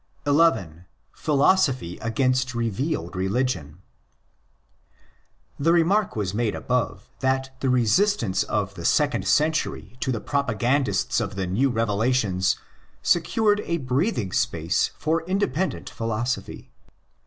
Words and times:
11.—Philosophy 0.25 1.99
against 1.99 2.55
Revealed 2.55 3.15
Religion. 3.15 3.83
The 5.59 5.71
remark 5.73 6.15
was 6.15 6.33
made 6.33 6.55
above 6.55 7.07
that 7.19 7.55
the 7.59 7.69
resistance 7.69 8.41
of 8.41 8.73
the 8.73 8.83
second 8.83 9.27
century 9.27 9.97
to 9.99 10.11
the 10.11 10.19
propagandists 10.19 11.19
of 11.19 11.37
new 11.37 11.71
revela 11.71 12.11
tions 12.15 12.57
secured 13.03 13.59
a 13.65 13.77
breathing 13.77 14.31
space 14.31 14.89
for 14.97 15.21
independent 15.27 15.87
philo 15.91 16.23
sophy. 16.23 16.71